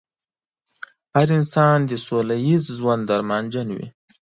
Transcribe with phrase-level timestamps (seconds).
[1.15, 3.87] هر انسان د سوله ييز ژوند ارمانجن وي.